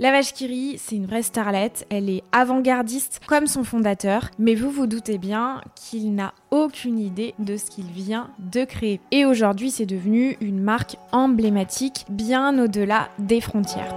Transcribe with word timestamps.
La 0.00 0.12
vache 0.12 0.32
qui 0.32 0.78
c'est 0.78 0.94
une 0.94 1.06
vraie 1.06 1.24
starlette, 1.24 1.84
elle 1.90 2.08
est 2.08 2.22
avant-gardiste 2.30 3.20
comme 3.26 3.48
son 3.48 3.64
fondateur, 3.64 4.30
mais 4.38 4.54
vous 4.54 4.70
vous 4.70 4.86
doutez 4.86 5.18
bien 5.18 5.60
qu'il 5.74 6.14
n'a 6.14 6.34
aucune 6.52 7.00
idée 7.00 7.34
de 7.40 7.56
ce 7.56 7.68
qu'il 7.68 7.86
vient 7.86 8.30
de 8.38 8.64
créer. 8.64 9.00
Et 9.10 9.24
aujourd'hui, 9.24 9.72
c'est 9.72 9.86
devenu 9.86 10.36
une 10.40 10.60
marque 10.60 10.94
emblématique 11.10 12.06
bien 12.08 12.62
au-delà 12.62 13.08
des 13.18 13.40
frontières. 13.40 13.92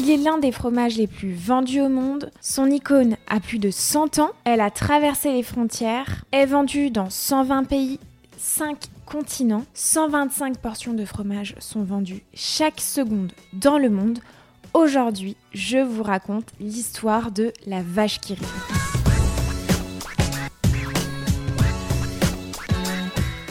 Il 0.00 0.10
est 0.10 0.16
l'un 0.16 0.38
des 0.38 0.52
fromages 0.52 0.96
les 0.96 1.06
plus 1.06 1.34
vendus 1.34 1.82
au 1.82 1.90
monde. 1.90 2.30
Son 2.40 2.70
icône 2.70 3.16
a 3.28 3.40
plus 3.40 3.58
de 3.58 3.70
100 3.70 4.18
ans. 4.18 4.30
Elle 4.44 4.62
a 4.62 4.70
traversé 4.70 5.30
les 5.30 5.42
frontières, 5.42 6.24
est 6.32 6.46
vendue 6.46 6.90
dans 6.90 7.10
120 7.10 7.64
pays, 7.64 7.98
5 8.38 8.78
continents. 9.06 9.64
125 9.74 10.58
portions 10.58 10.94
de 10.94 11.04
fromage 11.04 11.54
sont 11.58 11.82
vendues 11.82 12.22
chaque 12.34 12.80
seconde 12.80 13.32
dans 13.52 13.78
le 13.78 13.90
monde. 13.90 14.18
Aujourd'hui, 14.72 15.36
je 15.52 15.78
vous 15.78 16.02
raconte 16.02 16.48
l'histoire 16.60 17.30
de 17.30 17.52
la 17.66 17.82
vache 17.82 18.20
qui 18.20 18.34
rit. 18.34 18.44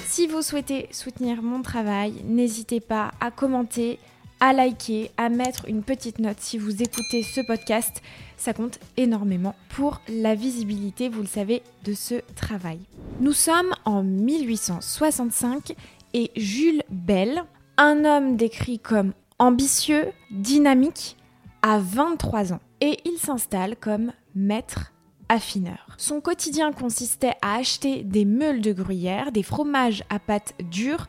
Si 0.08 0.27
vous 0.27 0.41
souhaitez 0.41 0.89
soutenir 0.91 1.41
mon 1.41 1.61
travail, 1.61 2.22
n'hésitez 2.23 2.80
pas 2.80 3.11
à 3.20 3.31
commenter, 3.31 4.00
à 4.43 4.52
liker, 4.52 5.09
à 5.15 5.29
mettre 5.29 5.70
une 5.70 5.83
petite 5.83 6.20
note 6.20 6.41
si 6.41 6.57
vous 6.57 6.83
écoutez 6.83 7.23
ce 7.23 7.39
podcast. 7.39 8.02
Ça 8.35 8.52
compte 8.52 8.77
énormément 8.97 9.55
pour 9.69 10.02
la 10.09 10.35
visibilité, 10.35 11.07
vous 11.07 11.21
le 11.21 11.27
savez, 11.27 11.63
de 11.85 11.93
ce 11.93 12.16
travail. 12.35 12.79
Nous 13.21 13.31
sommes 13.31 13.73
en 13.85 14.03
1865 14.03 15.73
et 16.13 16.29
Jules 16.35 16.83
Bell, 16.89 17.45
un 17.77 18.03
homme 18.03 18.35
décrit 18.35 18.80
comme 18.80 19.13
ambitieux, 19.39 20.08
dynamique, 20.30 21.16
a 21.61 21.80
23 21.80 22.52
ans 22.52 22.59
et 22.81 23.00
il 23.05 23.17
s'installe 23.19 23.78
comme 23.78 24.11
maître 24.35 24.91
affineur. 25.30 25.95
Son 25.97 26.19
quotidien 26.19 26.73
consistait 26.73 27.35
à 27.41 27.55
acheter 27.55 28.03
des 28.03 28.25
meules 28.25 28.59
de 28.59 28.73
gruyère, 28.73 29.31
des 29.31 29.41
fromages 29.41 30.03
à 30.09 30.19
pâte 30.19 30.53
dure, 30.59 31.07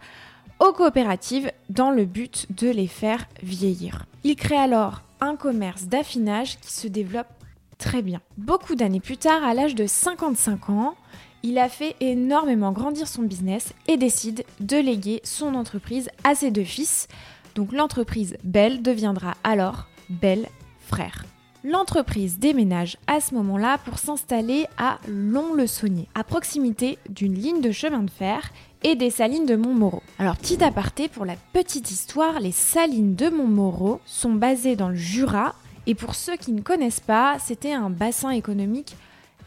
aux 0.64 0.72
coopératives 0.72 1.52
dans 1.68 1.90
le 1.90 2.06
but 2.06 2.46
de 2.50 2.70
les 2.70 2.86
faire 2.86 3.26
vieillir. 3.42 4.06
Il 4.24 4.36
crée 4.36 4.56
alors 4.56 5.02
un 5.20 5.36
commerce 5.36 5.84
d'affinage 5.84 6.58
qui 6.60 6.72
se 6.72 6.88
développe 6.88 7.28
très 7.76 8.00
bien. 8.00 8.20
Beaucoup 8.38 8.74
d'années 8.74 9.00
plus 9.00 9.18
tard, 9.18 9.44
à 9.44 9.52
l'âge 9.52 9.74
de 9.74 9.86
55 9.86 10.70
ans, 10.70 10.94
il 11.42 11.58
a 11.58 11.68
fait 11.68 11.96
énormément 12.00 12.72
grandir 12.72 13.08
son 13.08 13.22
business 13.22 13.74
et 13.88 13.98
décide 13.98 14.44
de 14.60 14.78
léguer 14.78 15.20
son 15.24 15.54
entreprise 15.54 16.08
à 16.24 16.34
ses 16.34 16.50
deux 16.50 16.64
fils. 16.64 17.08
Donc 17.54 17.72
l'entreprise 17.72 18.38
Bell 18.42 18.80
deviendra 18.80 19.34
alors 19.44 19.86
Bell 20.08 20.48
Frères. 20.78 21.26
L'entreprise 21.62 22.38
déménage 22.38 22.98
à 23.06 23.20
ce 23.20 23.34
moment-là 23.34 23.78
pour 23.84 23.98
s'installer 23.98 24.66
à 24.76 24.98
Lons-le-Saunier, 25.08 26.08
à 26.14 26.22
proximité 26.22 26.98
d'une 27.08 27.34
ligne 27.34 27.62
de 27.62 27.72
chemin 27.72 28.02
de 28.02 28.10
fer 28.10 28.50
et 28.84 28.94
des 28.94 29.10
salines 29.10 29.46
de 29.46 29.56
Montmoreau. 29.56 30.02
Alors 30.18 30.36
petit 30.36 30.62
aparté 30.62 31.08
pour 31.08 31.24
la 31.24 31.36
petite 31.52 31.90
histoire, 31.90 32.38
les 32.38 32.52
salines 32.52 33.16
de 33.16 33.30
Montmoreau 33.30 34.00
sont 34.04 34.34
basées 34.34 34.76
dans 34.76 34.90
le 34.90 34.94
Jura 34.94 35.54
et 35.86 35.94
pour 35.94 36.14
ceux 36.14 36.36
qui 36.36 36.52
ne 36.52 36.60
connaissent 36.60 37.00
pas, 37.00 37.38
c'était 37.40 37.72
un 37.72 37.90
bassin 37.90 38.30
économique 38.30 38.96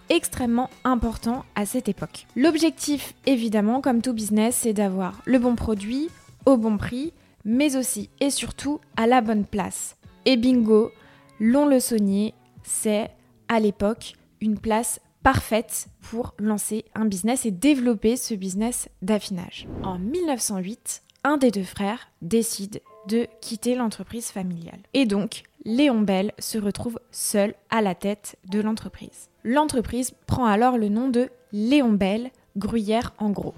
extrêmement 0.09 0.69
important 0.83 1.45
à 1.55 1.66
cette 1.66 1.89
époque. 1.89 2.25
L'objectif, 2.35 3.13
évidemment, 3.25 3.81
comme 3.81 4.02
tout 4.02 4.13
business, 4.13 4.59
c'est 4.61 4.73
d'avoir 4.73 5.21
le 5.25 5.39
bon 5.39 5.55
produit 5.55 6.09
au 6.45 6.57
bon 6.57 6.77
prix, 6.77 7.13
mais 7.45 7.75
aussi 7.75 8.09
et 8.19 8.29
surtout 8.29 8.79
à 8.95 9.07
la 9.07 9.22
bonne 9.22 9.45
place. 9.45 9.95
Et 10.25 10.38
bingo, 10.38 10.91
Lons-le-Saunier, 11.39 12.33
c'est 12.63 13.09
à 13.47 13.59
l'époque 13.59 14.13
une 14.41 14.57
place 14.57 15.00
parfaite 15.27 15.89
pour 15.99 16.35
lancer 16.39 16.85
un 16.95 17.03
business 17.03 17.45
et 17.45 17.51
développer 17.51 18.15
ce 18.15 18.33
business 18.33 18.88
d'affinage. 19.01 19.67
En 19.83 19.99
1908, 19.99 21.03
un 21.25 21.35
des 21.35 21.51
deux 21.51 21.65
frères 21.65 22.07
décide 22.21 22.81
de 23.09 23.27
quitter 23.41 23.75
l'entreprise 23.75 24.27
familiale. 24.27 24.79
Et 24.93 25.05
donc, 25.05 25.43
Léon 25.65 25.99
Bell 25.99 26.31
se 26.39 26.57
retrouve 26.57 26.97
seul 27.11 27.55
à 27.69 27.81
la 27.81 27.93
tête 27.93 28.38
de 28.49 28.61
l'entreprise. 28.61 29.27
L'entreprise 29.43 30.13
prend 30.27 30.45
alors 30.45 30.77
le 30.77 30.88
nom 30.88 31.09
de 31.09 31.27
Léon 31.51 31.91
Bell, 31.91 32.31
Gruyère 32.55 33.13
en 33.17 33.31
gros. 33.31 33.53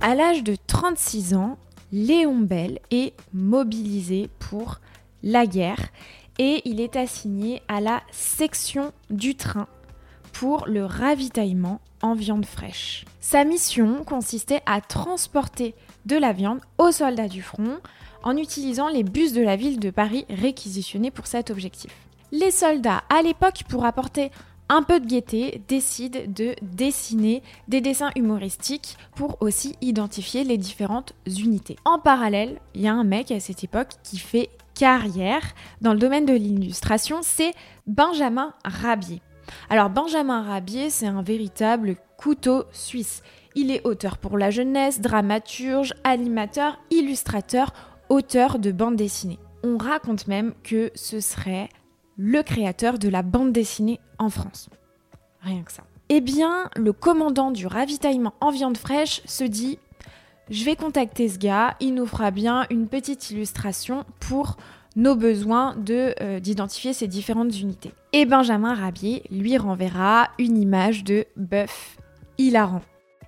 À 0.00 0.14
l'âge 0.14 0.42
de 0.42 0.56
36 0.66 1.34
ans, 1.34 1.58
Léon 1.92 2.38
Bell 2.38 2.78
est 2.90 3.12
mobilisé 3.34 4.30
pour 4.38 4.80
la 5.22 5.44
guerre 5.44 5.90
et 6.38 6.62
il 6.64 6.80
est 6.80 6.96
assigné 6.96 7.62
à 7.68 7.80
la 7.80 8.02
section 8.10 8.92
du 9.10 9.34
train 9.34 9.66
pour 10.32 10.66
le 10.66 10.84
ravitaillement 10.84 11.80
en 12.02 12.14
viande 12.14 12.46
fraîche. 12.46 13.04
Sa 13.20 13.44
mission 13.44 14.04
consistait 14.04 14.62
à 14.66 14.80
transporter 14.80 15.74
de 16.04 16.16
la 16.16 16.32
viande 16.32 16.60
aux 16.78 16.92
soldats 16.92 17.28
du 17.28 17.42
front 17.42 17.78
en 18.22 18.36
utilisant 18.36 18.88
les 18.88 19.02
bus 19.02 19.32
de 19.32 19.42
la 19.42 19.56
ville 19.56 19.80
de 19.80 19.90
Paris 19.90 20.26
réquisitionnés 20.28 21.10
pour 21.10 21.26
cet 21.26 21.50
objectif. 21.50 21.90
Les 22.32 22.50
soldats, 22.50 23.02
à 23.08 23.22
l'époque, 23.22 23.62
pour 23.68 23.84
apporter 23.84 24.30
un 24.68 24.82
peu 24.82 24.98
de 24.98 25.06
gaieté, 25.06 25.62
décident 25.68 26.20
de 26.26 26.54
dessiner 26.60 27.42
des 27.68 27.80
dessins 27.80 28.10
humoristiques 28.16 28.96
pour 29.14 29.36
aussi 29.40 29.76
identifier 29.80 30.42
les 30.44 30.58
différentes 30.58 31.14
unités. 31.26 31.76
En 31.84 31.98
parallèle, 31.98 32.60
il 32.74 32.82
y 32.82 32.88
a 32.88 32.94
un 32.94 33.04
mec 33.04 33.30
à 33.30 33.38
cette 33.38 33.62
époque 33.62 33.90
qui 34.02 34.18
fait 34.18 34.50
carrière 34.76 35.42
dans 35.80 35.92
le 35.92 35.98
domaine 35.98 36.26
de 36.26 36.34
l'illustration, 36.34 37.20
c'est 37.22 37.52
Benjamin 37.86 38.54
Rabier. 38.64 39.22
Alors 39.70 39.90
Benjamin 39.90 40.42
Rabier, 40.42 40.90
c'est 40.90 41.06
un 41.06 41.22
véritable 41.22 41.96
couteau 42.16 42.64
suisse. 42.72 43.22
Il 43.54 43.70
est 43.70 43.84
auteur 43.86 44.18
pour 44.18 44.38
la 44.38 44.50
jeunesse, 44.50 45.00
dramaturge, 45.00 45.94
animateur, 46.04 46.78
illustrateur, 46.90 47.72
auteur 48.08 48.58
de 48.58 48.70
bande 48.70 48.96
dessinée. 48.96 49.38
On 49.64 49.78
raconte 49.78 50.28
même 50.28 50.52
que 50.62 50.90
ce 50.94 51.20
serait 51.20 51.68
le 52.16 52.42
créateur 52.42 52.98
de 52.98 53.08
la 53.08 53.22
bande 53.22 53.52
dessinée 53.52 53.98
en 54.18 54.28
France. 54.28 54.68
Rien 55.40 55.62
que 55.62 55.72
ça. 55.72 55.84
Eh 56.08 56.20
bien, 56.20 56.70
le 56.76 56.92
commandant 56.92 57.50
du 57.50 57.66
ravitaillement 57.66 58.34
en 58.40 58.50
viande 58.50 58.76
fraîche 58.76 59.22
se 59.24 59.44
dit 59.44 59.78
je 60.50 60.64
vais 60.64 60.76
contacter 60.76 61.28
ce 61.28 61.38
gars, 61.38 61.76
il 61.80 61.94
nous 61.94 62.06
fera 62.06 62.30
bien 62.30 62.66
une 62.70 62.88
petite 62.88 63.30
illustration 63.30 64.04
pour 64.20 64.56
nos 64.94 65.14
besoins 65.14 65.76
euh, 65.90 66.40
d'identifier 66.40 66.92
ces 66.92 67.08
différentes 67.08 67.60
unités. 67.60 67.92
Et 68.12 68.24
Benjamin 68.24 68.74
Rabier 68.74 69.22
lui 69.30 69.58
renverra 69.58 70.30
une 70.38 70.56
image 70.56 71.04
de 71.04 71.26
bœuf 71.36 71.98
hilarant. 72.38 72.82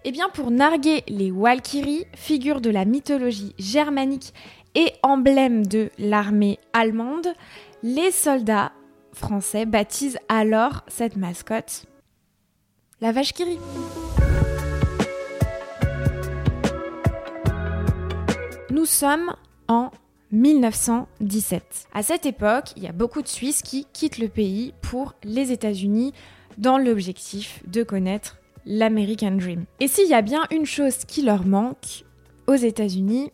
Eh 0.05 0.13
bien, 0.13 0.29
pour 0.29 0.51
narguer 0.51 1.03
les 1.09 1.31
Walkyries, 1.31 2.07
figure 2.15 2.61
de 2.61 2.71
la 2.71 2.85
mythologie 2.85 3.55
germanique 3.59 4.33
et 4.75 4.93
emblème 5.03 5.67
de 5.67 5.91
l'armée 5.99 6.59
allemande, 6.73 7.27
les 7.83 8.11
soldats 8.11 8.73
français 9.13 9.67
baptisent 9.67 10.19
alors 10.29 10.85
cette 10.89 11.17
mascotte 11.17 11.85
la 13.01 13.13
vache 13.13 13.33
qui 13.33 13.45
Nous 18.79 18.87
sommes 18.87 19.35
en 19.67 19.91
1917. 20.31 21.89
À 21.93 22.05
cette 22.05 22.27
époque, 22.27 22.67
il 22.77 22.85
y 22.85 22.87
a 22.87 22.93
beaucoup 22.93 23.23
de 23.23 23.27
Suisses 23.27 23.61
qui 23.61 23.89
quittent 23.93 24.19
le 24.19 24.29
pays 24.29 24.73
pour 24.83 25.15
les 25.25 25.51
États-Unis 25.51 26.13
dans 26.59 26.79
l'objectif 26.79 27.61
de 27.67 27.83
connaître 27.83 28.37
l'American 28.67 29.33
Dream. 29.33 29.65
Et 29.81 29.89
s'il 29.89 30.09
y 30.09 30.15
a 30.15 30.23
bien 30.23 30.45
une 30.53 30.65
chose 30.65 30.99
qui 30.99 31.23
leur 31.23 31.45
manque 31.45 32.05
aux 32.47 32.55
États-Unis, 32.55 33.33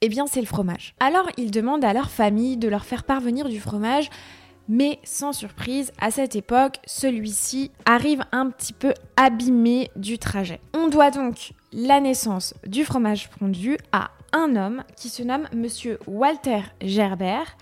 eh 0.00 0.08
bien 0.08 0.26
c'est 0.26 0.40
le 0.40 0.46
fromage. 0.46 0.94
Alors 0.98 1.28
ils 1.36 1.50
demandent 1.50 1.84
à 1.84 1.92
leur 1.92 2.08
famille 2.08 2.56
de 2.56 2.68
leur 2.68 2.86
faire 2.86 3.04
parvenir 3.04 3.50
du 3.50 3.60
fromage, 3.60 4.08
mais 4.66 4.98
sans 5.04 5.34
surprise, 5.34 5.92
à 6.00 6.10
cette 6.10 6.36
époque, 6.36 6.78
celui-ci 6.86 7.70
arrive 7.84 8.24
un 8.32 8.48
petit 8.48 8.72
peu 8.72 8.94
abîmé 9.18 9.90
du 9.94 10.18
trajet. 10.18 10.60
On 10.72 10.88
doit 10.88 11.10
donc 11.10 11.52
la 11.70 12.00
naissance 12.00 12.54
du 12.66 12.86
fromage 12.86 13.28
fondu 13.38 13.76
à 13.92 14.08
un 14.36 14.54
homme 14.54 14.84
qui 14.96 15.08
se 15.08 15.22
nomme 15.22 15.48
Monsieur 15.54 15.98
Walter 16.06 16.60
Gerbert, 16.82 17.56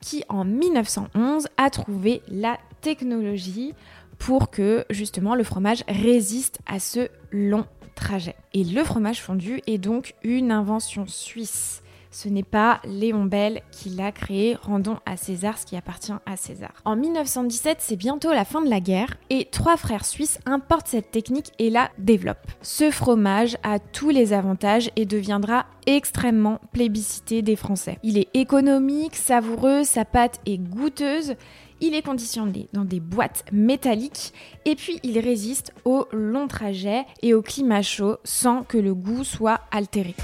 qui 0.00 0.22
en 0.28 0.44
1911 0.44 1.48
a 1.56 1.70
trouvé 1.70 2.22
la 2.28 2.56
technologie 2.80 3.74
pour 4.18 4.50
que 4.50 4.84
justement 4.90 5.34
le 5.34 5.42
fromage 5.42 5.82
résiste 5.88 6.60
à 6.66 6.78
ce 6.78 7.08
long 7.32 7.66
trajet. 7.96 8.36
Et 8.54 8.62
le 8.62 8.84
fromage 8.84 9.20
fondu 9.20 9.60
est 9.66 9.78
donc 9.78 10.14
une 10.22 10.52
invention 10.52 11.04
suisse 11.06 11.82
ce 12.10 12.28
n'est 12.28 12.42
pas 12.42 12.80
Léon 12.84 13.24
Bell 13.24 13.62
qui 13.70 13.90
l'a 13.90 14.12
créé, 14.12 14.56
rendons 14.62 14.98
à 15.06 15.16
César 15.16 15.58
ce 15.58 15.66
qui 15.66 15.76
appartient 15.76 16.12
à 16.26 16.36
César. 16.36 16.72
En 16.84 16.96
1917, 16.96 17.78
c'est 17.80 17.96
bientôt 17.96 18.30
la 18.30 18.44
fin 18.44 18.62
de 18.62 18.70
la 18.70 18.80
guerre 18.80 19.16
et 19.30 19.46
trois 19.50 19.76
frères 19.76 20.04
suisses 20.04 20.38
importent 20.46 20.88
cette 20.88 21.10
technique 21.10 21.52
et 21.58 21.70
la 21.70 21.90
développent. 21.98 22.50
Ce 22.62 22.90
fromage 22.90 23.56
a 23.62 23.78
tous 23.78 24.10
les 24.10 24.32
avantages 24.32 24.90
et 24.96 25.06
deviendra 25.06 25.66
extrêmement 25.86 26.60
plébiscité 26.72 27.42
des 27.42 27.56
Français. 27.56 27.98
Il 28.02 28.18
est 28.18 28.28
économique, 28.34 29.16
savoureux, 29.16 29.84
sa 29.84 30.04
pâte 30.04 30.40
est 30.46 30.58
goûteuse 30.58 31.36
il 31.80 31.94
est 31.94 32.02
conditionné 32.02 32.68
dans 32.74 32.84
des 32.84 33.00
boîtes 33.00 33.44
métalliques 33.52 34.34
et 34.66 34.76
puis 34.76 35.00
il 35.02 35.18
résiste 35.18 35.72
aux 35.84 36.06
longs 36.12 36.48
trajets 36.48 37.06
et 37.22 37.32
au 37.32 37.40
climat 37.40 37.82
chaud 37.82 38.18
sans 38.22 38.64
que 38.64 38.76
le 38.76 38.94
goût 38.94 39.24
soit 39.24 39.60
altéré. 39.70 40.14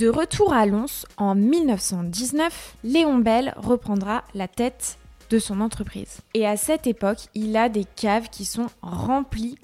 De 0.00 0.08
retour 0.08 0.54
à 0.54 0.64
Lons 0.64 1.04
en 1.18 1.34
1919, 1.34 2.76
Léon 2.84 3.18
Bell 3.18 3.52
reprendra 3.58 4.24
la 4.32 4.48
tête 4.48 4.96
de 5.28 5.38
son 5.38 5.60
entreprise. 5.60 6.20
Et 6.32 6.46
à 6.46 6.56
cette 6.56 6.86
époque, 6.86 7.26
il 7.34 7.54
a 7.54 7.68
des 7.68 7.84
caves 7.84 8.30
qui 8.30 8.46
sont 8.46 8.68
remplies 8.80 9.58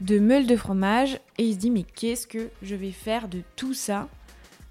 de 0.00 0.18
meules 0.18 0.46
de 0.46 0.56
fromage 0.56 1.20
et 1.36 1.44
il 1.44 1.52
se 1.52 1.58
dit 1.58 1.70
mais 1.70 1.82
qu'est-ce 1.82 2.26
que 2.26 2.48
je 2.62 2.74
vais 2.74 2.90
faire 2.90 3.28
de 3.28 3.42
tout 3.54 3.74
ça? 3.74 4.08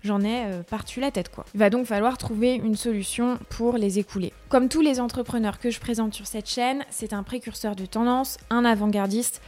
J'en 0.04 0.22
ai 0.22 0.46
euh, 0.46 0.64
partu 0.64 1.00
la 1.00 1.12
tête 1.12 1.30
quoi. 1.30 1.46
Il 1.54 1.60
va 1.60 1.70
donc 1.70 1.86
falloir 1.86 2.18
trouver 2.18 2.56
une 2.56 2.76
solution 2.76 3.38
pour 3.50 3.78
les 3.78 4.00
écouler. 4.00 4.34
Comme 4.50 4.70
tous 4.70 4.82
les 4.82 5.00
entrepreneurs 5.00 5.60
que 5.60 5.70
je 5.70 5.80
présente 5.80 6.16
sur 6.16 6.26
cette 6.26 6.50
chaîne, 6.50 6.84
c'est 6.90 7.14
un 7.14 7.22
précurseur 7.22 7.76
de 7.76 7.86
tendance, 7.86 8.40
un 8.50 8.66
avant-gardiste 8.66 9.40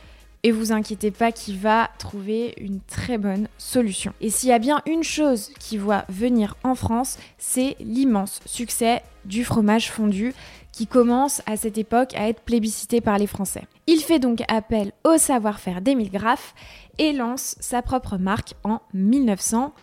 et 0.43 0.51
vous 0.51 0.71
inquiétez 0.71 1.11
pas 1.11 1.31
qu'il 1.31 1.57
va 1.57 1.89
trouver 1.97 2.53
une 2.57 2.81
très 2.81 3.17
bonne 3.17 3.47
solution. 3.57 4.13
Et 4.21 4.29
s'il 4.29 4.49
y 4.49 4.53
a 4.53 4.59
bien 4.59 4.81
une 4.85 5.03
chose 5.03 5.49
qui 5.59 5.77
voit 5.77 6.05
venir 6.09 6.55
en 6.63 6.75
France, 6.75 7.17
c'est 7.37 7.77
l'immense 7.79 8.41
succès 8.45 9.01
du 9.25 9.45
fromage 9.45 9.89
fondu 9.89 10.33
qui 10.73 10.87
commence 10.87 11.41
à 11.45 11.55
cette 11.55 11.77
époque 11.77 12.13
à 12.15 12.27
être 12.27 12.41
plébiscité 12.41 12.99
par 12.99 13.17
les 13.17 13.27
Français. 13.27 13.63
Il 13.87 14.01
fait 14.01 14.19
donc 14.19 14.43
appel 14.49 14.91
au 15.03 15.17
savoir-faire 15.17 15.81
d'Émile 15.81 16.11
Graff 16.11 16.53
et 16.97 17.13
lance 17.13 17.55
sa 17.59 17.81
propre 17.81 18.17
marque 18.17 18.55
en 18.63 18.81
1900. 18.93 19.73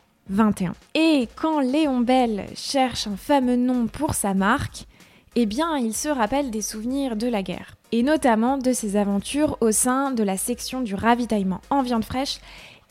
Et 0.94 1.28
quand 1.34 1.60
Léon 1.60 2.00
Bell 2.00 2.46
cherche 2.54 3.08
un 3.08 3.16
fameux 3.16 3.56
nom 3.56 3.88
pour 3.88 4.14
sa 4.14 4.32
marque, 4.32 4.86
eh 5.37 5.47
bien, 5.47 5.77
il 5.77 5.94
se 5.94 6.09
rappelle 6.09 6.50
des 6.50 6.62
souvenirs 6.62 7.17
de 7.17 7.29
la 7.29 7.43
guerre, 7.43 7.77
et 7.93 8.03
notamment 8.03 8.59
de 8.59 8.73
ses 8.73 8.97
aventures 8.97 9.56
au 9.61 9.71
sein 9.73 10.11
de 10.11 10.23
la 10.23 10.37
section 10.37 10.81
du 10.81 10.94
ravitaillement 10.94 11.61
en 11.71 11.82
viande 11.82 12.05
fraîche, 12.05 12.41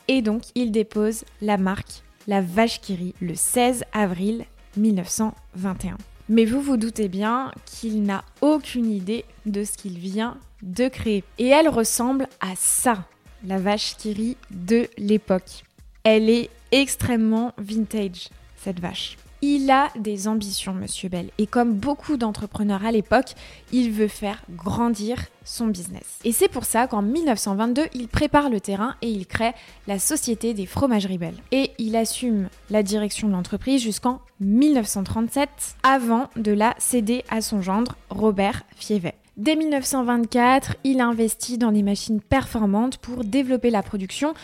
et 0.08 0.22
donc 0.22 0.42
il 0.54 0.72
dépose 0.72 1.24
la 1.40 1.56
marque 1.56 2.02
La 2.26 2.40
Vache 2.40 2.80
qui 2.80 3.14
le 3.20 3.34
16 3.34 3.84
avril 3.92 4.44
1921. 4.76 5.96
Mais 6.28 6.44
vous 6.44 6.60
vous 6.60 6.76
doutez 6.76 7.08
bien 7.08 7.50
qu'il 7.66 8.02
n'a 8.02 8.24
aucune 8.40 8.90
idée 8.90 9.24
de 9.46 9.64
ce 9.64 9.72
qu'il 9.72 9.98
vient 9.98 10.36
de 10.62 10.88
créer. 10.88 11.24
Et 11.38 11.48
elle 11.48 11.68
ressemble 11.68 12.28
à 12.40 12.54
ça, 12.56 13.04
la 13.44 13.58
vache 13.58 13.96
qui 13.96 14.12
rit 14.12 14.36
de 14.50 14.88
l'époque. 14.96 15.64
Elle 16.04 16.30
est 16.30 16.50
extrêmement 16.72 17.52
vintage, 17.58 18.28
cette 18.56 18.80
vache. 18.80 19.16
Il 19.42 19.70
a 19.70 19.88
des 19.98 20.28
ambitions, 20.28 20.74
Monsieur 20.74 21.08
Bell, 21.08 21.30
et 21.38 21.46
comme 21.46 21.72
beaucoup 21.72 22.18
d'entrepreneurs 22.18 22.84
à 22.84 22.92
l'époque, 22.92 23.34
il 23.72 23.90
veut 23.90 24.06
faire 24.08 24.42
grandir 24.50 25.28
son 25.44 25.68
business. 25.68 26.18
Et 26.24 26.32
c'est 26.32 26.48
pour 26.48 26.64
ça 26.64 26.86
qu'en 26.86 27.00
1922, 27.00 27.86
il 27.94 28.08
prépare 28.08 28.50
le 28.50 28.60
terrain 28.60 28.96
et 29.00 29.08
il 29.08 29.26
crée 29.26 29.52
la 29.86 29.98
Société 29.98 30.52
des 30.52 30.66
fromageries 30.66 31.16
Bell. 31.16 31.34
Et 31.52 31.70
il 31.78 31.96
assume 31.96 32.48
la 32.68 32.82
direction 32.82 33.28
de 33.28 33.32
l'entreprise 33.32 33.82
jusqu'en 33.82 34.20
1937, 34.40 35.48
avant 35.82 36.28
de 36.36 36.52
la 36.52 36.74
céder 36.78 37.24
à 37.30 37.40
son 37.40 37.62
gendre, 37.62 37.96
Robert 38.10 38.64
Fievet. 38.76 39.14
Dès 39.40 39.56
1924, 39.56 40.76
il 40.84 41.00
investit 41.00 41.56
dans 41.56 41.72
des 41.72 41.82
machines 41.82 42.20
performantes 42.20 42.98
pour 42.98 43.24
développer 43.24 43.70
la 43.70 43.82
production 43.82 44.34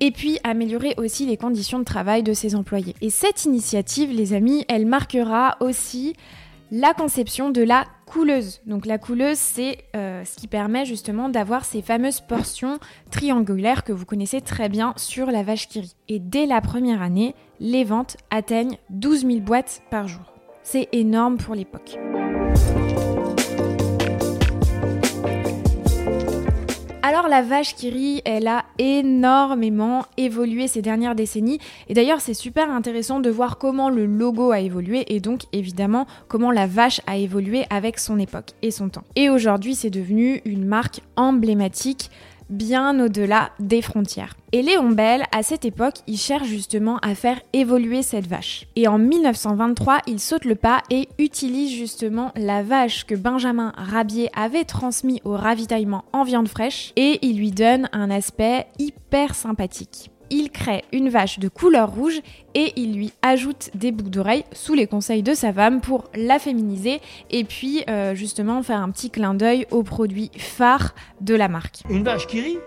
et 0.00 0.10
puis 0.10 0.38
améliorer 0.44 0.94
aussi 0.96 1.26
les 1.26 1.36
conditions 1.36 1.78
de 1.78 1.84
travail 1.84 2.22
de 2.22 2.32
ses 2.32 2.54
employés. 2.54 2.94
Et 3.00 3.10
cette 3.10 3.44
initiative, 3.44 4.10
les 4.10 4.32
amis, 4.32 4.64
elle 4.68 4.86
marquera 4.86 5.56
aussi 5.60 6.14
la 6.72 6.94
conception 6.94 7.50
de 7.50 7.62
la 7.62 7.84
couleuse. 8.06 8.60
Donc 8.66 8.86
la 8.86 8.98
couleuse, 8.98 9.38
c'est 9.38 9.78
euh, 9.96 10.24
ce 10.24 10.36
qui 10.36 10.46
permet 10.46 10.84
justement 10.84 11.28
d'avoir 11.28 11.64
ces 11.64 11.82
fameuses 11.82 12.20
portions 12.20 12.78
triangulaires 13.10 13.84
que 13.84 13.92
vous 13.92 14.04
connaissez 14.04 14.40
très 14.40 14.68
bien 14.68 14.94
sur 14.96 15.30
la 15.30 15.42
vache 15.42 15.68
qui. 15.68 15.94
Et 16.08 16.18
dès 16.18 16.46
la 16.46 16.60
première 16.60 17.02
année, 17.02 17.34
les 17.58 17.84
ventes 17.84 18.16
atteignent 18.30 18.78
12 18.90 19.26
000 19.26 19.40
boîtes 19.40 19.82
par 19.90 20.08
jour. 20.08 20.32
C'est 20.62 20.88
énorme 20.92 21.38
pour 21.38 21.54
l'époque. 21.54 21.98
La 27.28 27.42
vache 27.42 27.74
qui 27.74 27.90
rit, 27.90 28.22
elle 28.24 28.48
a 28.48 28.64
énormément 28.78 30.04
évolué 30.16 30.68
ces 30.68 30.82
dernières 30.82 31.14
décennies. 31.14 31.58
Et 31.88 31.94
d'ailleurs, 31.94 32.20
c'est 32.20 32.34
super 32.34 32.70
intéressant 32.70 33.20
de 33.20 33.30
voir 33.30 33.58
comment 33.58 33.90
le 33.90 34.06
logo 34.06 34.52
a 34.52 34.60
évolué 34.60 35.04
et 35.14 35.20
donc 35.20 35.42
évidemment 35.52 36.06
comment 36.28 36.50
la 36.50 36.66
vache 36.66 37.00
a 37.06 37.16
évolué 37.16 37.64
avec 37.70 37.98
son 37.98 38.18
époque 38.18 38.50
et 38.62 38.70
son 38.70 38.88
temps. 38.88 39.04
Et 39.16 39.28
aujourd'hui, 39.30 39.74
c'est 39.74 39.90
devenu 39.90 40.40
une 40.44 40.64
marque 40.64 41.00
emblématique 41.16 42.10
bien 42.50 43.00
au-delà 43.00 43.50
des 43.58 43.80
frontières. 43.80 44.34
Et 44.52 44.62
Léon 44.62 44.90
Bell, 44.90 45.24
à 45.32 45.42
cette 45.42 45.64
époque, 45.64 45.98
il 46.06 46.18
cherche 46.18 46.48
justement 46.48 46.98
à 46.98 47.14
faire 47.14 47.40
évoluer 47.52 48.02
cette 48.02 48.26
vache. 48.26 48.66
Et 48.76 48.88
en 48.88 48.98
1923, 48.98 49.98
il 50.06 50.20
saute 50.20 50.44
le 50.44 50.56
pas 50.56 50.82
et 50.90 51.08
utilise 51.18 51.72
justement 51.72 52.32
la 52.36 52.62
vache 52.62 53.06
que 53.06 53.14
Benjamin 53.14 53.72
Rabier 53.76 54.28
avait 54.34 54.64
transmis 54.64 55.20
au 55.24 55.32
ravitaillement 55.32 56.04
en 56.12 56.24
viande 56.24 56.48
fraîche 56.48 56.92
et 56.96 57.18
il 57.22 57.38
lui 57.38 57.52
donne 57.52 57.88
un 57.92 58.10
aspect 58.10 58.66
hyper 58.78 59.34
sympathique 59.34 60.10
il 60.30 60.50
crée 60.50 60.84
une 60.92 61.08
vache 61.08 61.38
de 61.38 61.48
couleur 61.48 61.90
rouge 61.90 62.20
et 62.54 62.72
il 62.76 62.94
lui 62.94 63.12
ajoute 63.22 63.70
des 63.74 63.92
boucles 63.92 64.10
d'oreilles 64.10 64.44
sous 64.52 64.74
les 64.74 64.86
conseils 64.86 65.22
de 65.22 65.34
sa 65.34 65.52
femme 65.52 65.80
pour 65.80 66.08
la 66.14 66.38
féminiser 66.38 67.00
et 67.30 67.44
puis 67.44 67.84
euh, 67.88 68.14
justement 68.14 68.62
faire 68.62 68.80
un 68.80 68.90
petit 68.90 69.10
clin 69.10 69.34
d'œil 69.34 69.66
aux 69.70 69.82
produits 69.82 70.30
phares 70.38 70.94
de 71.20 71.34
la 71.34 71.48
marque. 71.48 71.82
Une 71.88 72.04
vache 72.04 72.26
qui 72.26 72.40
rit 72.40 72.58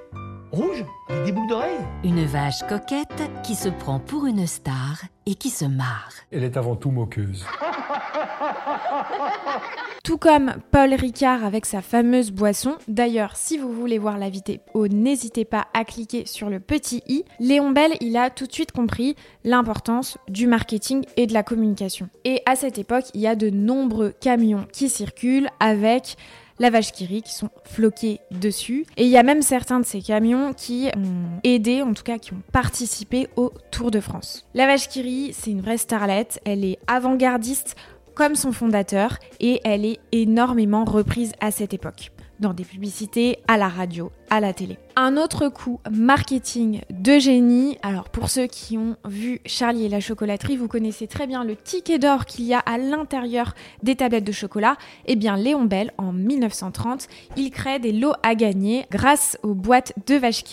Rouge 0.52 0.86
Avec 1.10 1.26
des 1.26 1.32
boucles 1.32 1.50
d'oreilles 1.50 1.80
Une 2.04 2.26
vache 2.26 2.62
coquette 2.70 3.24
qui 3.44 3.56
se 3.56 3.70
prend 3.70 4.00
pour 4.00 4.28
une 4.28 4.46
star 4.46 5.02
et 5.26 5.34
qui 5.34 5.50
se 5.50 5.66
marre. 5.66 6.12
Elle 6.32 6.44
est 6.44 6.58
avant 6.58 6.76
tout 6.76 6.92
moqueuse. 6.92 7.44
Tout 10.04 10.18
comme 10.18 10.56
Paul 10.72 10.94
Ricard 10.94 11.46
avec 11.46 11.66
sa 11.66 11.82
fameuse 11.82 12.32
boisson. 12.32 12.76
D'ailleurs, 12.88 13.36
si 13.36 13.58
vous 13.58 13.72
voulez 13.72 13.98
voir 13.98 14.18
la 14.18 14.30
vidéo, 14.30 14.60
n'hésitez 14.76 15.46
pas 15.46 15.68
à 15.74 15.86
cliquer 15.86 16.26
sur 16.26 16.50
le 16.50 16.60
petit 16.60 17.02
i. 17.08 17.24
Léon 17.40 17.72
Bell, 17.72 17.94
il 18.02 18.18
a 18.18 18.30
tout 18.30 18.46
de 18.46 18.52
suite 18.52 18.74
compris 18.74 19.16
l'importance 19.44 20.18
du 20.28 20.48
marketing 20.48 21.06
et 21.16 21.26
de 21.26 21.34
la 21.34 21.44
communication. 21.44 22.10
Et 22.26 22.42
à 22.46 22.56
cette 22.56 22.78
époque, 22.78 23.06
il 23.14 23.22
y 23.22 23.28
a 23.28 23.36
de 23.36 23.50
nombreux 23.50 24.14
camions 24.20 24.68
qui 24.74 24.90
circulent 24.90 25.50
avec 25.60 26.18
la 26.60 26.70
vache 26.70 26.92
qui 26.92 27.22
qui 27.22 27.34
sont 27.34 27.50
floqués 27.66 28.20
dessus. 28.32 28.86
Et 28.98 29.04
il 29.04 29.10
y 29.10 29.18
a 29.18 29.24
même 29.24 29.42
certains 29.42 29.80
de 29.80 29.86
ces 29.86 30.02
camions 30.02 30.54
qui 30.54 30.90
ont 30.96 31.40
aidé, 31.44 31.82
en 31.82 31.94
tout 31.94 32.04
cas 32.04 32.18
qui 32.18 32.34
ont 32.34 32.42
participé 32.52 33.28
au 33.36 33.52
Tour 33.72 33.92
de 33.92 34.00
France. 34.00 34.46
La 34.54 34.66
vache 34.66 34.88
qui 34.88 35.02
rit, 35.02 35.34
c'est 35.34 35.52
une 35.52 35.62
vraie 35.62 35.78
starlette, 35.78 36.40
elle 36.46 36.64
est 36.64 36.80
avant-gardiste 36.88 37.76
comme 38.16 38.36
son 38.36 38.52
fondateur 38.52 39.18
et 39.40 39.60
elle 39.64 39.86
est 39.86 40.00
énormément 40.12 40.86
reprise 40.86 41.34
à 41.40 41.52
cette 41.52 41.74
époque 41.74 42.12
dans 42.40 42.54
des 42.54 42.64
publicités, 42.64 43.40
à 43.48 43.58
la 43.58 43.68
radio, 43.68 44.12
à 44.30 44.40
la 44.40 44.54
télé. 44.54 44.78
Un 44.96 45.18
autre 45.18 45.50
coup 45.50 45.80
marketing 45.92 46.82
de 46.90 47.20
génie. 47.20 47.78
Alors 47.82 48.10
pour 48.10 48.30
ceux 48.30 48.48
qui 48.48 48.78
ont 48.78 48.96
vu 49.06 49.42
Charlie 49.46 49.86
et 49.86 49.90
la 49.90 50.00
chocolaterie, 50.00 50.58
vous 50.58 50.68
connaissez 50.68 51.08
très 51.08 51.28
bien 51.28 51.44
le 51.44 51.56
ticket 51.56 52.00
d'or 52.00 52.26
qu'il 52.26 52.46
y 52.46 52.54
a 52.54 52.60
à 52.60 52.78
l'intérieur 52.78 53.54
des 53.82 53.96
tablettes 53.96 54.24
de 54.24 54.32
chocolat. 54.32 54.78
Eh 55.06 55.16
bien 55.16 55.36
Léon 55.36 55.66
Bell, 55.66 55.92
en 55.98 56.14
1930, 56.14 57.08
il 57.38 57.50
crée 57.52 57.80
des 57.80 57.92
lots 57.92 58.14
à 58.24 58.36
gagner 58.36 58.86
grâce 58.92 59.38
aux 59.44 59.56
boîtes 59.56 59.94
de 60.08 60.16
vache 60.16 60.44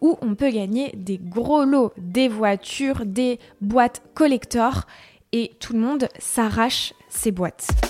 où 0.00 0.18
on 0.20 0.34
peut 0.34 0.50
gagner 0.50 0.92
des 0.96 1.18
gros 1.18 1.64
lots, 1.64 1.92
des 1.96 2.28
voitures, 2.28 3.06
des 3.06 3.38
boîtes 3.60 4.02
collector 4.14 4.86
et 5.32 5.52
tout 5.60 5.72
le 5.72 5.80
monde 5.80 6.08
s'arrache 6.18 6.92
ces 7.08 7.30
boîtes. 7.30 7.89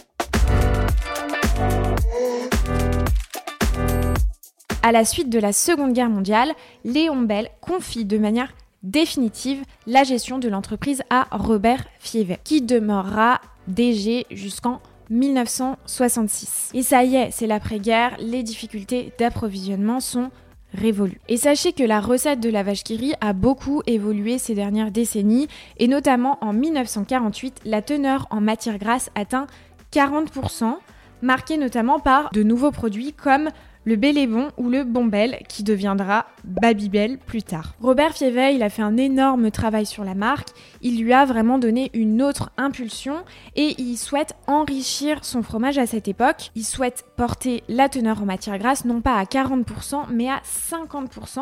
À 4.82 4.92
la 4.92 5.04
suite 5.04 5.28
de 5.28 5.38
la 5.38 5.52
Seconde 5.52 5.92
Guerre 5.92 6.08
mondiale, 6.08 6.52
Léon 6.84 7.20
Bell 7.20 7.50
confie 7.60 8.06
de 8.06 8.16
manière 8.16 8.54
définitive 8.82 9.62
la 9.86 10.04
gestion 10.04 10.38
de 10.38 10.48
l'entreprise 10.48 11.02
à 11.10 11.26
Robert 11.32 11.84
Fievet, 11.98 12.38
qui 12.44 12.62
demeurera 12.62 13.42
DG 13.68 14.24
jusqu'en 14.30 14.80
1966. 15.10 16.70
Et 16.72 16.82
ça 16.82 17.04
y 17.04 17.16
est, 17.16 17.30
c'est 17.30 17.46
l'après-guerre, 17.46 18.16
les 18.20 18.42
difficultés 18.42 19.12
d'approvisionnement 19.18 20.00
sont 20.00 20.30
révolue. 20.72 21.20
Et 21.28 21.36
sachez 21.36 21.74
que 21.74 21.82
la 21.82 22.00
recette 22.00 22.40
de 22.40 22.48
la 22.48 22.62
vache 22.62 22.82
qui 22.82 22.96
rit 22.96 23.14
a 23.20 23.34
beaucoup 23.34 23.82
évolué 23.86 24.38
ces 24.38 24.54
dernières 24.54 24.92
décennies, 24.92 25.48
et 25.76 25.88
notamment 25.88 26.38
en 26.40 26.54
1948, 26.54 27.60
la 27.66 27.82
teneur 27.82 28.26
en 28.30 28.40
matière 28.40 28.78
grasse 28.78 29.10
atteint 29.14 29.46
40%, 29.92 30.76
marquée 31.20 31.58
notamment 31.58 32.00
par 32.00 32.30
de 32.32 32.42
nouveaux 32.42 32.70
produits 32.70 33.12
comme 33.12 33.50
le 33.84 33.96
Bellébon 33.96 34.48
ou 34.56 34.68
le 34.68 34.84
Bombel 34.84 35.38
qui 35.48 35.62
deviendra 35.62 36.26
Babybel 36.44 37.18
plus 37.18 37.42
tard. 37.42 37.74
Robert 37.80 38.14
Fievel, 38.14 38.54
il 38.54 38.62
a 38.62 38.70
fait 38.70 38.82
un 38.82 38.96
énorme 38.96 39.50
travail 39.50 39.86
sur 39.86 40.04
la 40.04 40.14
marque, 40.14 40.48
il 40.82 41.02
lui 41.02 41.12
a 41.12 41.24
vraiment 41.24 41.58
donné 41.58 41.90
une 41.94 42.22
autre 42.22 42.50
impulsion 42.56 43.16
et 43.56 43.74
il 43.78 43.96
souhaite 43.96 44.34
enrichir 44.46 45.24
son 45.24 45.42
fromage 45.42 45.78
à 45.78 45.86
cette 45.86 46.08
époque. 46.08 46.50
Il 46.54 46.64
souhaite 46.64 47.04
porter 47.16 47.62
la 47.68 47.88
teneur 47.88 48.22
en 48.22 48.26
matière 48.26 48.58
grasse 48.58 48.84
non 48.84 49.00
pas 49.00 49.16
à 49.16 49.24
40% 49.24 50.04
mais 50.12 50.28
à 50.28 50.40
50% 50.44 51.40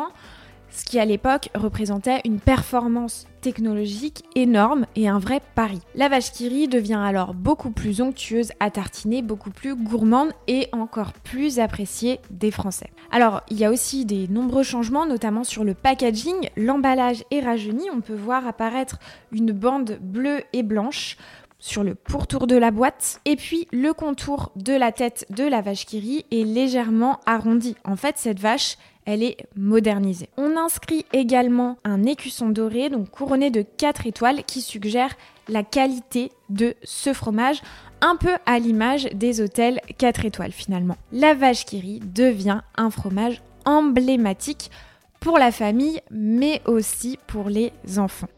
ce 0.71 0.85
qui 0.85 0.99
à 0.99 1.05
l'époque 1.05 1.49
représentait 1.55 2.21
une 2.25 2.39
performance 2.39 3.25
technologique 3.41 4.23
énorme 4.35 4.85
et 4.95 5.07
un 5.07 5.19
vrai 5.19 5.41
pari. 5.55 5.79
La 5.95 6.09
vache 6.09 6.31
qui 6.31 6.67
devient 6.67 6.99
alors 7.01 7.33
beaucoup 7.33 7.71
plus 7.71 8.01
onctueuse 8.01 8.51
à 8.59 8.69
tartiner, 8.69 9.21
beaucoup 9.21 9.51
plus 9.51 9.75
gourmande 9.75 10.31
et 10.47 10.67
encore 10.71 11.13
plus 11.13 11.59
appréciée 11.59 12.19
des 12.31 12.51
Français. 12.51 12.91
Alors, 13.11 13.41
il 13.49 13.57
y 13.57 13.65
a 13.65 13.71
aussi 13.71 14.05
des 14.05 14.27
nombreux 14.27 14.63
changements, 14.63 15.05
notamment 15.05 15.43
sur 15.43 15.63
le 15.63 15.73
packaging. 15.73 16.49
L'emballage 16.57 17.23
est 17.31 17.39
rajeuni, 17.39 17.89
on 17.93 18.01
peut 18.01 18.15
voir 18.15 18.45
apparaître 18.47 18.99
une 19.31 19.51
bande 19.51 19.97
bleue 20.01 20.41
et 20.53 20.63
blanche 20.63 21.17
sur 21.59 21.83
le 21.83 21.93
pourtour 21.93 22.47
de 22.47 22.55
la 22.55 22.71
boîte. 22.71 23.19
Et 23.25 23.35
puis 23.35 23.67
le 23.71 23.93
contour 23.93 24.51
de 24.55 24.73
la 24.73 24.91
tête 24.91 25.25
de 25.29 25.43
la 25.43 25.61
vache 25.61 25.85
qui 25.85 25.99
rit 25.99 26.25
est 26.31 26.45
légèrement 26.45 27.19
arrondi. 27.25 27.75
En 27.83 27.95
fait, 27.95 28.17
cette 28.17 28.39
vache, 28.39 28.77
elle 29.05 29.23
est 29.23 29.37
modernisée. 29.55 30.29
On 30.37 30.55
inscrit 30.57 31.05
également 31.13 31.77
un 31.83 32.03
écusson 32.03 32.49
doré, 32.49 32.89
donc 32.89 33.09
couronné 33.09 33.49
de 33.49 33.61
4 33.61 34.07
étoiles, 34.07 34.43
qui 34.43 34.61
suggère 34.61 35.11
la 35.47 35.63
qualité 35.63 36.31
de 36.49 36.75
ce 36.83 37.13
fromage, 37.13 37.61
un 38.01 38.15
peu 38.15 38.31
à 38.45 38.59
l'image 38.59 39.05
des 39.13 39.41
hôtels 39.41 39.81
4 39.97 40.25
étoiles 40.25 40.51
finalement. 40.51 40.95
La 41.11 41.33
vache 41.33 41.65
qui 41.65 41.79
rit 41.79 41.99
devient 42.03 42.61
un 42.77 42.89
fromage 42.89 43.41
emblématique 43.65 44.71
pour 45.19 45.37
la 45.37 45.51
famille, 45.51 46.01
mais 46.11 46.61
aussi 46.65 47.19
pour 47.27 47.49
les 47.49 47.71
enfants. 47.97 48.29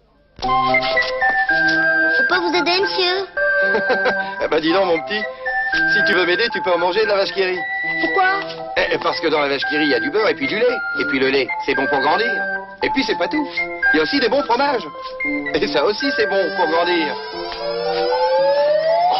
Faut 0.41 0.48
pas 2.30 2.39
vous 2.39 2.56
aider, 2.56 2.80
monsieur? 2.82 3.27
Eh 4.44 4.48
ben 4.48 4.60
dis 4.60 4.74
donc, 4.74 4.86
mon 4.88 5.00
petit, 5.03 5.22
si 5.93 6.03
tu 6.05 6.13
veux 6.13 6.25
m'aider, 6.25 6.47
tu 6.51 6.61
peux 6.61 6.71
en 6.71 6.77
manger 6.77 7.01
de 7.03 7.07
la 7.07 7.15
vache 7.15 7.31
qui 7.31 7.43
rit. 7.43 7.59
Pourquoi 8.01 8.39
Eh, 8.77 8.97
parce 8.97 9.19
que 9.19 9.27
dans 9.27 9.39
la 9.39 9.47
vache 9.47 9.63
qui 9.69 9.77
rit, 9.77 9.85
il 9.85 9.91
y 9.91 9.93
a 9.93 9.99
du 9.99 10.09
beurre 10.09 10.27
et 10.29 10.33
puis 10.33 10.47
du 10.47 10.57
lait. 10.57 10.77
Et 10.99 11.05
puis 11.05 11.19
le 11.19 11.29
lait, 11.29 11.47
c'est 11.65 11.75
bon 11.75 11.85
pour 11.87 11.99
grandir. 11.99 12.31
Et 12.83 12.89
puis 12.89 13.03
c'est 13.03 13.17
pas 13.17 13.27
tout. 13.27 13.47
Il 13.93 13.97
y 13.97 13.99
a 13.99 14.03
aussi 14.03 14.19
des 14.19 14.27
bons 14.27 14.43
fromages. 14.43 14.87
Et 15.53 15.67
ça 15.67 15.85
aussi, 15.85 16.11
c'est 16.17 16.27
bon 16.27 16.43
pour 16.57 16.67
grandir. 16.67 17.15
Oh, 19.13 19.17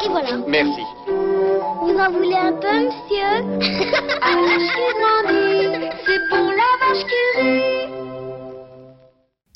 c'est. 0.00 0.06
Et 0.06 0.08
voilà. 0.08 0.30
Merci. 0.46 0.82
Vous 1.06 1.98
en 1.98 2.10
voulez 2.10 2.36
un 2.36 2.52
peu, 2.52 2.72
monsieur 2.72 3.60
suis 4.70 4.92
grandi. 5.00 5.90
C'est 6.06 6.28
pour 6.28 6.52
la 6.52 6.70
vache 6.80 7.04
qui 7.06 7.40
rit. 7.40 7.77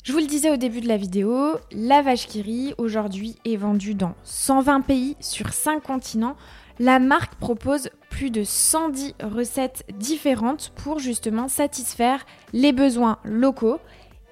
Je 0.03 0.11
vous 0.11 0.19
le 0.19 0.25
disais 0.25 0.51
au 0.51 0.57
début 0.57 0.81
de 0.81 0.89
la 0.89 0.97
vidéo, 0.97 1.55
la 1.71 2.01
vache 2.01 2.27
qui 2.27 2.41
rit 2.41 2.73
aujourd'hui 2.77 3.37
est 3.45 3.55
vendue 3.55 3.93
dans 3.93 4.15
120 4.25 4.81
pays 4.81 5.15
sur 5.21 5.53
5 5.53 5.81
continents. 5.81 6.35
La 6.77 6.99
marque 6.99 7.35
propose 7.35 7.89
plus 8.09 8.29
de 8.29 8.43
110 8.43 9.15
recettes 9.23 9.85
différentes 9.97 10.73
pour 10.75 10.99
justement 10.99 11.47
satisfaire 11.47 12.25
les 12.51 12.73
besoins 12.73 13.17
locaux 13.23 13.79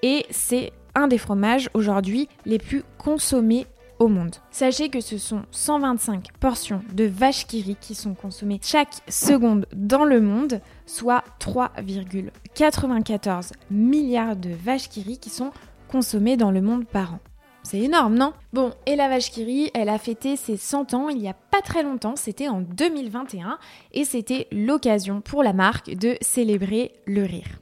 et 0.02 0.26
c'est 0.28 0.72
un 0.94 1.08
des 1.08 1.16
fromages 1.16 1.70
aujourd'hui 1.72 2.28
les 2.44 2.58
plus 2.58 2.82
consommés 2.98 3.66
monde. 4.08 4.36
Sachez 4.50 4.88
que 4.88 5.00
ce 5.00 5.18
sont 5.18 5.42
125 5.50 6.28
portions 6.38 6.82
de 6.92 7.04
vache 7.04 7.46
qui 7.46 7.62
rit 7.62 7.76
qui 7.80 7.94
sont 7.94 8.14
consommées 8.14 8.60
chaque 8.62 8.94
seconde 9.08 9.66
dans 9.74 10.04
le 10.04 10.20
monde, 10.20 10.60
soit 10.86 11.24
3,94 11.40 13.52
milliards 13.70 14.36
de 14.36 14.50
vaches 14.50 14.88
qui 14.88 15.02
qui 15.18 15.30
sont 15.30 15.50
consommées 15.88 16.36
dans 16.36 16.50
le 16.50 16.62
monde 16.62 16.86
par 16.86 17.14
an. 17.14 17.20
C'est 17.62 17.78
énorme, 17.78 18.14
non? 18.14 18.32
Bon, 18.52 18.72
et 18.86 18.96
la 18.96 19.08
vache 19.08 19.30
qui 19.30 19.44
rit, 19.44 19.70
elle 19.74 19.88
a 19.88 19.98
fêté 19.98 20.36
ses 20.36 20.56
100 20.56 20.94
ans 20.94 21.08
il 21.08 21.18
n'y 21.18 21.28
a 21.28 21.34
pas 21.34 21.62
très 21.62 21.82
longtemps, 21.82 22.16
c'était 22.16 22.48
en 22.48 22.60
2021, 22.60 23.58
et 23.92 24.04
c'était 24.04 24.48
l'occasion 24.50 25.20
pour 25.20 25.42
la 25.42 25.52
marque 25.52 25.90
de 25.90 26.16
célébrer 26.20 26.92
le 27.06 27.22
rire. 27.22 27.58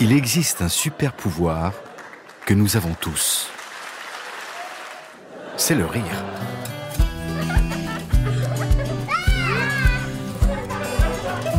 Il 0.00 0.12
existe 0.12 0.60
un 0.60 0.68
super 0.68 1.14
pouvoir 1.14 1.72
que 2.44 2.54
nous 2.54 2.76
avons 2.76 2.94
tous. 3.00 3.48
C'est 5.58 5.74
le 5.74 5.86
rire. 5.86 6.04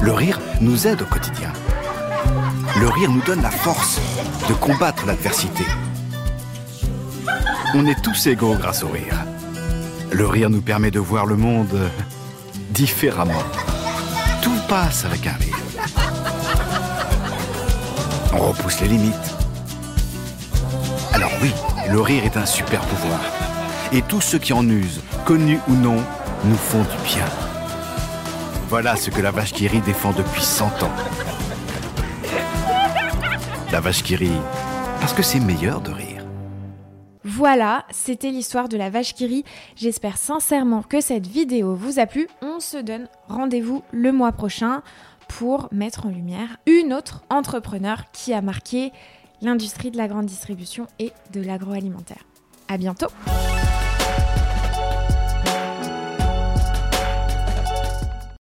Le 0.01 0.13
rire 0.13 0.39
nous 0.61 0.87
aide 0.87 1.01
au 1.01 1.05
quotidien. 1.05 1.51
Le 2.79 2.87
rire 2.87 3.11
nous 3.11 3.21
donne 3.23 3.41
la 3.41 3.49
force 3.49 3.99
de 4.47 4.53
combattre 4.53 5.05
l'adversité. 5.07 5.65
On 7.73 7.85
est 7.87 7.99
tous 8.01 8.27
égaux 8.27 8.55
grâce 8.55 8.83
au 8.83 8.87
rire. 8.87 9.25
Le 10.11 10.27
rire 10.27 10.51
nous 10.51 10.61
permet 10.61 10.91
de 10.91 10.99
voir 10.99 11.25
le 11.25 11.35
monde 11.35 11.89
différemment. 12.69 13.43
Tout 14.43 14.57
passe 14.69 15.05
avec 15.05 15.25
un 15.25 15.33
rire. 15.33 15.57
On 18.31 18.39
repousse 18.39 18.79
les 18.81 18.89
limites. 18.89 19.35
Alors 21.13 21.31
oui, 21.41 21.51
le 21.89 21.99
rire 21.99 22.23
est 22.23 22.37
un 22.37 22.45
super 22.45 22.81
pouvoir. 22.81 23.19
Et 23.93 24.01
tous 24.01 24.19
ceux 24.19 24.37
qui 24.37 24.51
en 24.51 24.67
usent, 24.67 25.01
connus 25.25 25.59
ou 25.69 25.71
non, 25.71 26.03
nous 26.43 26.55
font 26.55 26.81
du 26.81 27.03
bien. 27.05 27.25
Voilà 28.67 28.97
ce 28.97 29.09
que 29.09 29.21
la 29.21 29.31
vache 29.31 29.53
qui 29.53 29.65
rit 29.65 29.79
défend 29.79 30.11
depuis 30.11 30.41
100 30.41 30.83
ans. 30.83 30.91
La 33.71 33.79
vache 33.79 34.03
qui 34.03 34.17
rit, 34.17 34.41
parce 34.99 35.13
que 35.13 35.23
c'est 35.23 35.39
meilleur 35.39 35.79
de 35.79 35.91
rire. 35.91 36.25
Voilà, 37.23 37.85
c'était 37.89 38.29
l'histoire 38.29 38.67
de 38.67 38.75
la 38.75 38.89
vache 38.89 39.13
qui 39.13 39.25
rit. 39.25 39.45
J'espère 39.77 40.17
sincèrement 40.17 40.81
que 40.81 40.99
cette 40.99 41.27
vidéo 41.27 41.73
vous 41.73 41.99
a 41.99 42.07
plu. 42.07 42.27
On 42.41 42.59
se 42.59 42.77
donne 42.77 43.07
rendez-vous 43.29 43.83
le 43.91 44.11
mois 44.11 44.33
prochain 44.33 44.81
pour 45.29 45.69
mettre 45.71 46.07
en 46.07 46.09
lumière 46.09 46.57
une 46.65 46.93
autre 46.93 47.23
entrepreneur 47.29 48.03
qui 48.11 48.33
a 48.33 48.41
marqué 48.41 48.91
l'industrie 49.41 49.91
de 49.91 49.97
la 49.97 50.09
grande 50.09 50.25
distribution 50.25 50.87
et 50.99 51.13
de 51.31 51.39
l'agroalimentaire. 51.39 52.23
À 52.67 52.77
bientôt! 52.77 53.07